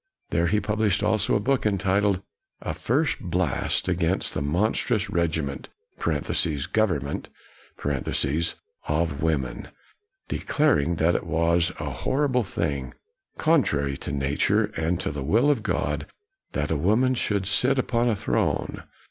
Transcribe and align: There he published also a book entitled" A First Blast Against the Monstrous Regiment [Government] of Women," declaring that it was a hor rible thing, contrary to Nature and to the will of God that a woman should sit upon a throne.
There 0.31 0.47
he 0.47 0.59
published 0.59 1.03
also 1.03 1.35
a 1.35 1.39
book 1.39 1.63
entitled" 1.63 2.23
A 2.61 2.73
First 2.73 3.19
Blast 3.19 3.87
Against 3.87 4.33
the 4.33 4.41
Monstrous 4.41 5.11
Regiment 5.11 5.69
[Government] 6.73 7.29
of 8.87 9.21
Women," 9.21 9.67
declaring 10.27 10.95
that 10.95 11.13
it 11.15 11.25
was 11.27 11.71
a 11.79 11.91
hor 11.91 12.27
rible 12.27 12.43
thing, 12.43 12.95
contrary 13.37 13.95
to 13.97 14.11
Nature 14.11 14.71
and 14.75 14.99
to 14.99 15.11
the 15.11 15.21
will 15.21 15.51
of 15.51 15.61
God 15.61 16.07
that 16.53 16.71
a 16.71 16.75
woman 16.75 17.13
should 17.13 17.45
sit 17.45 17.77
upon 17.77 18.09
a 18.09 18.15
throne. 18.15 18.81